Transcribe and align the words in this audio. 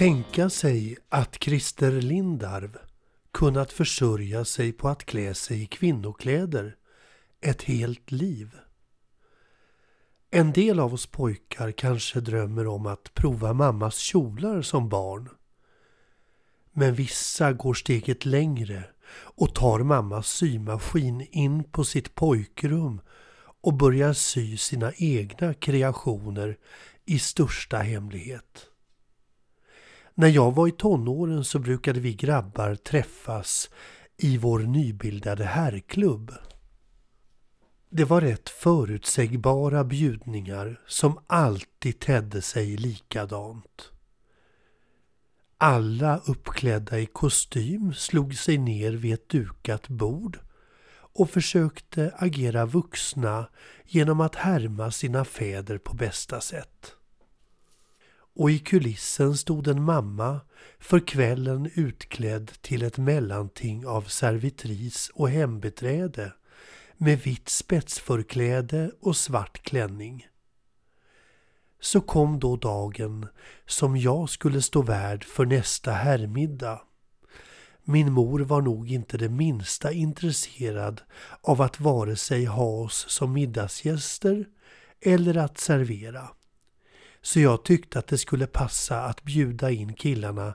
Tänka 0.00 0.50
sig 0.50 0.96
att 1.08 1.42
Christer 1.44 1.92
Lindarw 1.92 2.78
kunnat 3.32 3.72
försörja 3.72 4.44
sig 4.44 4.72
på 4.72 4.88
att 4.88 5.04
klä 5.04 5.34
sig 5.34 5.62
i 5.62 5.66
kvinnokläder 5.66 6.76
ett 7.40 7.62
helt 7.62 8.10
liv. 8.10 8.54
En 10.30 10.52
del 10.52 10.80
av 10.80 10.94
oss 10.94 11.06
pojkar 11.06 11.72
kanske 11.72 12.20
drömmer 12.20 12.66
om 12.66 12.86
att 12.86 13.14
prova 13.14 13.52
mammas 13.52 13.98
kjolar 13.98 14.62
som 14.62 14.88
barn. 14.88 15.28
Men 16.72 16.94
vissa 16.94 17.52
går 17.52 17.74
steget 17.74 18.26
längre 18.26 18.84
och 19.12 19.54
tar 19.54 19.78
mammas 19.78 20.28
symaskin 20.28 21.26
in 21.30 21.64
på 21.64 21.84
sitt 21.84 22.14
pojkrum 22.14 23.00
och 23.62 23.74
börjar 23.74 24.12
sy 24.12 24.56
sina 24.56 24.92
egna 24.96 25.54
kreationer 25.54 26.58
i 27.04 27.18
största 27.18 27.78
hemlighet. 27.78 28.66
När 30.14 30.28
jag 30.28 30.54
var 30.54 30.68
i 30.68 30.72
tonåren 30.72 31.44
så 31.44 31.58
brukade 31.58 32.00
vi 32.00 32.14
grabbar 32.14 32.74
träffas 32.74 33.70
i 34.16 34.38
vår 34.38 34.58
nybildade 34.58 35.44
herrklubb. 35.44 36.32
Det 37.90 38.04
var 38.04 38.20
rätt 38.20 38.48
förutsägbara 38.48 39.84
bjudningar 39.84 40.80
som 40.86 41.18
alltid 41.26 41.98
tedde 42.00 42.42
sig 42.42 42.76
likadant. 42.76 43.92
Alla 45.62 46.20
uppklädda 46.26 46.98
i 46.98 47.06
kostym 47.06 47.94
slog 47.94 48.34
sig 48.34 48.58
ner 48.58 48.92
vid 48.92 49.14
ett 49.14 49.28
dukat 49.28 49.88
bord 49.88 50.38
och 50.92 51.30
försökte 51.30 52.14
agera 52.16 52.66
vuxna 52.66 53.48
genom 53.86 54.20
att 54.20 54.34
härma 54.34 54.90
sina 54.90 55.24
fäder 55.24 55.78
på 55.78 55.94
bästa 55.94 56.40
sätt 56.40 56.94
och 58.40 58.50
i 58.50 58.58
kulissen 58.58 59.36
stod 59.36 59.68
en 59.68 59.82
mamma 59.82 60.40
för 60.78 61.00
kvällen 61.06 61.70
utklädd 61.74 62.52
till 62.60 62.82
ett 62.82 62.98
mellanting 62.98 63.86
av 63.86 64.02
servitris 64.02 65.10
och 65.14 65.30
hembeträde 65.30 66.32
med 66.96 67.20
vitt 67.20 67.48
spetsförkläde 67.48 68.90
och 69.00 69.16
svart 69.16 69.62
klänning. 69.62 70.26
Så 71.80 72.00
kom 72.00 72.38
då 72.38 72.56
dagen 72.56 73.26
som 73.66 73.96
jag 73.96 74.28
skulle 74.30 74.62
stå 74.62 74.82
värd 74.82 75.24
för 75.24 75.46
nästa 75.46 75.92
herrmiddag. 75.92 76.80
Min 77.84 78.12
mor 78.12 78.40
var 78.40 78.62
nog 78.62 78.90
inte 78.90 79.18
det 79.18 79.28
minsta 79.28 79.92
intresserad 79.92 81.00
av 81.42 81.62
att 81.62 81.80
vare 81.80 82.16
sig 82.16 82.44
ha 82.44 82.64
oss 82.64 83.04
som 83.08 83.32
middagsgäster 83.32 84.46
eller 85.00 85.36
att 85.36 85.58
servera. 85.58 86.28
Så 87.22 87.40
jag 87.40 87.64
tyckte 87.64 87.98
att 87.98 88.06
det 88.06 88.18
skulle 88.18 88.46
passa 88.46 89.02
att 89.02 89.22
bjuda 89.22 89.70
in 89.70 89.94
killarna 89.94 90.54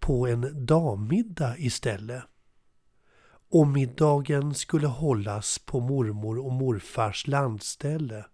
på 0.00 0.26
en 0.26 0.66
dammiddag 0.66 1.58
istället. 1.58 2.22
Och 3.50 3.66
middagen 3.66 4.54
skulle 4.54 4.86
hållas 4.86 5.58
på 5.58 5.80
mormor 5.80 6.38
och 6.38 6.52
morfars 6.52 7.26
landställe. 7.26 8.24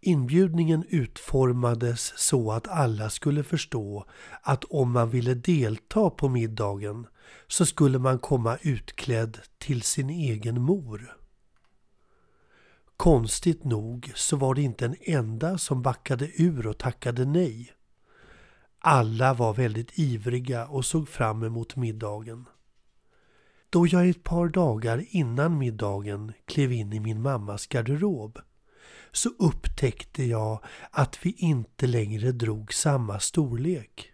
Inbjudningen 0.00 0.84
utformades 0.88 2.12
så 2.16 2.52
att 2.52 2.68
alla 2.68 3.10
skulle 3.10 3.42
förstå 3.42 4.04
att 4.42 4.64
om 4.64 4.92
man 4.92 5.10
ville 5.10 5.34
delta 5.34 6.10
på 6.10 6.28
middagen 6.28 7.06
så 7.46 7.66
skulle 7.66 7.98
man 7.98 8.18
komma 8.18 8.58
utklädd 8.62 9.38
till 9.58 9.82
sin 9.82 10.10
egen 10.10 10.60
mor. 10.60 11.16
Konstigt 12.96 13.64
nog 13.64 14.12
så 14.14 14.36
var 14.36 14.54
det 14.54 14.62
inte 14.62 14.84
en 14.84 14.96
enda 15.00 15.58
som 15.58 15.82
backade 15.82 16.30
ur 16.42 16.66
och 16.66 16.78
tackade 16.78 17.24
nej. 17.24 17.72
Alla 18.78 19.34
var 19.34 19.54
väldigt 19.54 19.98
ivriga 19.98 20.66
och 20.66 20.84
såg 20.84 21.08
fram 21.08 21.42
emot 21.42 21.76
middagen. 21.76 22.44
Då 23.70 23.86
jag 23.86 24.08
ett 24.08 24.22
par 24.22 24.48
dagar 24.48 25.04
innan 25.08 25.58
middagen 25.58 26.32
klev 26.46 26.72
in 26.72 26.92
i 26.92 27.00
min 27.00 27.22
mammas 27.22 27.66
garderob 27.66 28.38
så 29.18 29.30
upptäckte 29.38 30.24
jag 30.24 30.64
att 30.90 31.26
vi 31.26 31.30
inte 31.30 31.86
längre 31.86 32.32
drog 32.32 32.74
samma 32.74 33.20
storlek. 33.20 34.12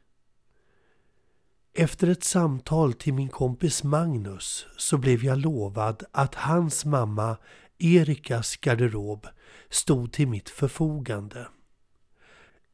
Efter 1.75 2.09
ett 2.09 2.25
samtal 2.25 2.93
till 2.93 3.15
min 3.15 3.29
kompis 3.29 3.85
Magnus 3.85 4.67
så 4.77 4.99
blev 4.99 5.25
jag 5.25 5.39
lovad 5.39 6.03
att 6.13 6.35
hans 6.35 6.85
mamma 6.85 7.37
Erikas 7.79 8.57
garderob 8.57 9.27
stod 9.71 10.13
till 10.13 10.29
mitt 10.29 10.49
förfogande. 10.49 11.49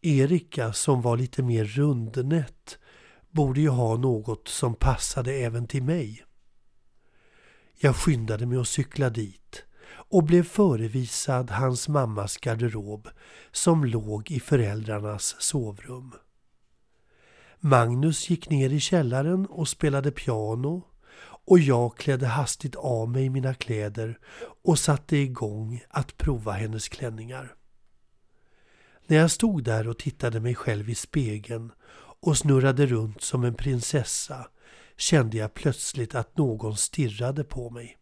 Erika 0.01 0.73
som 0.73 1.03
var 1.03 1.17
lite 1.17 1.43
mer 1.43 1.65
rundnätt 1.65 2.79
borde 3.31 3.61
ju 3.61 3.69
ha 3.69 3.97
något 3.97 4.49
som 4.49 4.75
passade 4.75 5.33
även 5.33 5.67
till 5.67 5.83
mig. 5.83 6.25
Jag 7.77 7.97
skyndade 7.97 8.47
mig 8.47 8.59
att 8.59 8.69
cykla 8.69 9.11
dit 9.11 9.65
och 10.11 10.25
blev 10.25 10.43
förevisad 10.43 11.51
hans 11.51 11.89
mammas 11.89 12.37
garderob 12.37 13.09
som 13.53 13.85
låg 13.85 14.31
i 14.31 14.41
föräldrarnas 14.41 15.37
sovrum. 15.39 16.13
Magnus 17.61 18.31
gick 18.31 18.51
ner 18.51 18.71
i 18.71 18.81
källaren 18.81 19.47
och 19.47 19.69
spelade 19.69 20.11
piano 20.11 20.83
och 21.23 21.59
jag 21.59 21.97
klädde 21.97 22.27
hastigt 22.27 22.77
av 22.77 23.09
mig 23.09 23.29
mina 23.29 23.55
kläder 23.55 24.19
och 24.65 24.79
satte 24.79 25.17
igång 25.17 25.83
att 25.89 26.17
prova 26.17 26.53
hennes 26.53 26.89
klänningar. 26.89 27.55
När 29.07 29.17
jag 29.17 29.31
stod 29.31 29.65
där 29.65 29.89
och 29.89 29.99
tittade 29.99 30.41
mig 30.41 30.55
själv 30.55 30.91
i 30.91 30.95
spegeln 30.95 31.73
och 32.21 32.37
snurrade 32.37 32.87
runt 32.87 33.23
som 33.23 33.45
en 33.45 33.55
prinsessa 33.55 34.49
kände 34.97 35.37
jag 35.37 35.55
plötsligt 35.55 36.15
att 36.15 36.37
någon 36.37 36.77
stirrade 36.77 37.45
på 37.45 37.71
mig. 37.71 38.00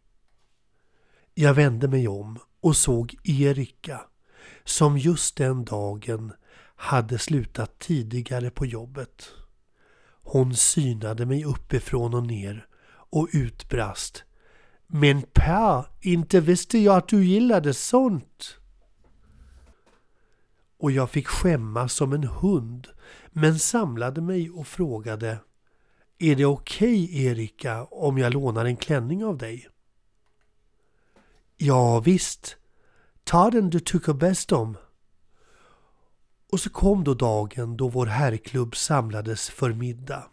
Jag 1.41 1.53
vände 1.53 1.87
mig 1.87 2.07
om 2.07 2.39
och 2.61 2.75
såg 2.75 3.15
Erika 3.23 4.01
som 4.63 4.97
just 4.97 5.37
den 5.37 5.65
dagen 5.65 6.31
hade 6.75 7.19
slutat 7.19 7.79
tidigare 7.79 8.49
på 8.49 8.65
jobbet. 8.65 9.29
Hon 10.23 10.55
synade 10.55 11.25
mig 11.25 11.45
uppifrån 11.45 12.13
och 12.13 12.27
ner 12.27 12.67
och 12.89 13.27
utbrast. 13.33 14.23
Men 14.87 15.21
Per, 15.33 15.85
inte 16.01 16.39
visste 16.39 16.77
jag 16.77 16.97
att 16.97 17.07
du 17.07 17.25
gillade 17.25 17.73
sånt. 17.73 18.57
Och 20.79 20.91
jag 20.91 21.09
fick 21.09 21.27
skämmas 21.27 21.93
som 21.93 22.13
en 22.13 22.23
hund 22.23 22.87
men 23.31 23.59
samlade 23.59 24.21
mig 24.21 24.49
och 24.49 24.67
frågade 24.67 25.37
Är 26.17 26.35
det 26.35 26.45
okej 26.45 27.03
okay, 27.03 27.25
Erika 27.25 27.83
om 27.83 28.17
jag 28.17 28.33
lånar 28.33 28.65
en 28.65 28.77
klänning 28.77 29.25
av 29.25 29.37
dig? 29.37 29.69
Ja 31.61 31.99
visst, 31.99 32.57
ta 33.23 33.49
den 33.49 33.69
du 33.69 33.79
tycker 33.79 34.13
bäst 34.13 34.51
om. 34.51 34.77
Och 36.51 36.59
så 36.59 36.69
kom 36.69 37.03
då 37.03 37.13
dagen 37.13 37.77
då 37.77 37.87
vår 37.87 38.05
herrklubb 38.05 38.75
samlades 38.75 39.49
för 39.49 39.73
middag. 39.73 40.23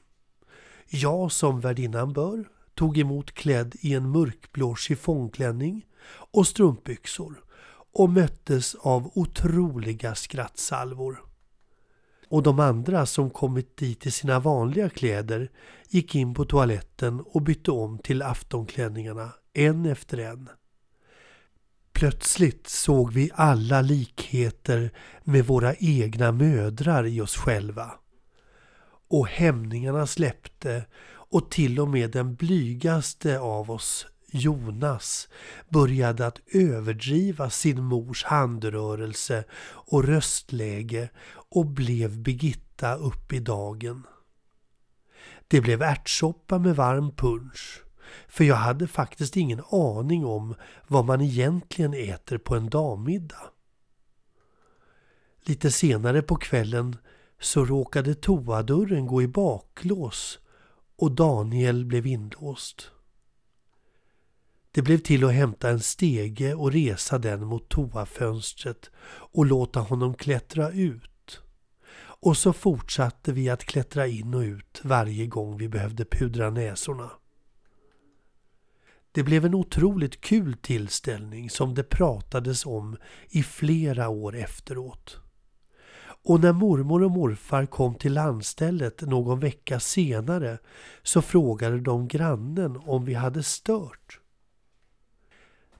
Jag 0.88 1.32
som 1.32 1.60
värdinnan 1.60 2.12
bör 2.12 2.48
tog 2.75 2.98
emot 2.98 3.32
klädd 3.32 3.76
i 3.81 3.94
en 3.94 4.10
mörkblå 4.10 4.76
chiffongklänning 4.76 5.87
och 6.09 6.47
strumpbyxor 6.47 7.44
och 7.93 8.10
möttes 8.10 8.75
av 8.75 9.10
otroliga 9.14 10.14
skrattsalvor. 10.14 11.25
Och 12.28 12.43
de 12.43 12.60
andra 12.60 13.06
som 13.06 13.31
kommit 13.31 13.76
dit 13.76 14.06
i 14.06 14.10
sina 14.10 14.41
vanliga 14.41 14.88
kläder 14.88 15.50
gick 15.88 16.14
in 16.14 16.34
på 16.34 16.44
toaletten 16.44 17.20
och 17.20 17.43
bytte 17.43 17.70
om 17.70 17.99
till 17.99 18.23
aftonklänningarna 18.23 19.32
en 19.52 19.87
efter 19.87 20.19
en. 20.19 20.49
Plötsligt 21.96 22.69
såg 22.69 23.12
vi 23.12 23.31
alla 23.34 23.82
likheter 23.82 24.90
med 25.25 25.46
våra 25.46 25.75
egna 25.75 26.32
mödrar 26.32 27.06
i 27.06 27.20
oss 27.20 27.37
själva. 27.37 27.93
Och 29.08 29.28
hämningarna 29.28 30.06
släppte 30.06 30.87
och 31.06 31.50
till 31.50 31.81
och 31.81 31.88
med 31.88 32.10
den 32.10 32.34
blygaste 32.34 33.38
av 33.38 33.70
oss, 33.70 34.06
Jonas, 34.31 35.28
började 35.69 36.26
att 36.26 36.40
överdriva 36.52 37.50
sin 37.50 37.82
mors 37.82 38.25
handrörelse 38.25 39.44
och 39.62 40.04
röstläge 40.04 41.08
och 41.50 41.66
blev 41.66 42.19
Birgitta 42.19 42.94
upp 42.94 43.32
i 43.32 43.38
dagen. 43.38 44.06
Det 45.49 45.60
blev 45.60 45.82
ärtsoppa 45.82 46.58
med 46.58 46.76
varm 46.76 47.10
punsch. 47.10 47.86
För 48.29 48.44
jag 48.44 48.56
hade 48.56 48.87
faktiskt 48.87 49.37
ingen 49.37 49.62
aning 49.70 50.25
om 50.25 50.55
vad 50.88 51.05
man 51.05 51.20
egentligen 51.20 51.94
äter 51.94 52.38
på 52.38 52.56
en 52.56 52.70
dammiddag. 52.70 53.50
Lite 55.41 55.70
senare 55.70 56.23
på 56.23 56.37
kvällen 56.37 56.97
så 57.41 57.64
råkade 57.64 58.14
toadörren 58.14 59.06
gå 59.06 59.23
i 59.23 59.29
baklås 59.29 60.38
och 60.97 61.12
Daniel 61.12 61.85
blev 61.85 62.06
inlåst. 62.06 62.91
Det 64.70 64.82
blev 64.82 64.99
till 64.99 65.25
att 65.25 65.32
hämta 65.32 65.70
en 65.70 65.81
stege 65.81 66.55
och 66.55 66.73
resa 66.73 67.19
den 67.19 67.47
mot 67.47 67.69
toafönstret 67.69 68.91
och 69.06 69.47
låta 69.47 69.81
honom 69.81 70.14
klättra 70.14 70.70
ut. 70.70 71.41
Och 71.99 72.37
så 72.37 72.52
fortsatte 72.52 73.32
vi 73.32 73.49
att 73.49 73.64
klättra 73.64 74.06
in 74.06 74.35
och 74.35 74.41
ut 74.41 74.81
varje 74.85 75.26
gång 75.26 75.56
vi 75.59 75.69
behövde 75.69 76.05
pudra 76.05 76.50
näsorna. 76.50 77.11
Det 79.16 79.22
blev 79.22 79.44
en 79.44 79.54
otroligt 79.54 80.20
kul 80.20 80.54
tillställning 80.54 81.50
som 81.50 81.74
det 81.74 81.82
pratades 81.82 82.66
om 82.66 82.96
i 83.28 83.42
flera 83.42 84.08
år 84.08 84.36
efteråt. 84.36 85.20
Och 86.24 86.40
när 86.40 86.52
mormor 86.52 87.02
och 87.02 87.10
morfar 87.10 87.66
kom 87.66 87.94
till 87.94 88.12
landstället 88.12 89.00
någon 89.00 89.40
vecka 89.40 89.80
senare 89.80 90.58
så 91.02 91.22
frågade 91.22 91.80
de 91.80 92.08
grannen 92.08 92.76
om 92.76 93.04
vi 93.04 93.14
hade 93.14 93.42
stört. 93.42 94.20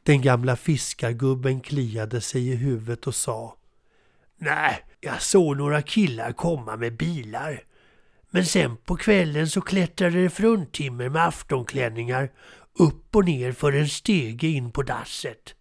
Den 0.02 0.22
gamla 0.22 0.56
fiskargubben 0.56 1.60
kliade 1.60 2.20
sig 2.20 2.48
i 2.48 2.56
huvudet 2.56 3.06
och 3.06 3.14
sa 3.14 3.56
Nej, 4.36 4.84
jag 5.00 5.22
såg 5.22 5.56
några 5.56 5.82
killar 5.82 6.32
komma 6.32 6.76
med 6.76 6.96
bilar. 6.96 7.62
Men 8.30 8.46
sen 8.46 8.76
på 8.76 8.96
kvällen 8.96 9.48
så 9.48 9.60
klättrade 9.60 10.22
det 10.22 10.30
fruntimmer 10.30 11.08
med 11.08 11.26
aftonklänningar 11.26 12.30
upp 12.78 13.17
och 13.17 13.25
ner 13.25 13.52
för 13.52 13.73
en 13.73 13.88
stege 13.88 14.49
in 14.49 14.73
på 14.73 14.82
dasset. 14.82 15.55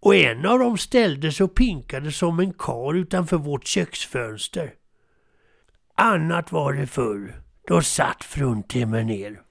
Och 0.00 0.14
en 0.14 0.46
av 0.46 0.58
dem 0.58 0.78
ställde 0.78 1.32
sig 1.32 1.44
och 1.44 1.54
pinkade 1.54 2.12
som 2.12 2.40
en 2.40 2.52
kar 2.52 2.94
utanför 2.94 3.36
vårt 3.36 3.66
köksfönster. 3.66 4.74
Annat 5.94 6.52
var 6.52 6.72
det 6.72 6.86
förr. 6.86 7.42
Då 7.66 7.82
satt 7.82 8.24
fruntimmer 8.24 9.04
ner. 9.04 9.42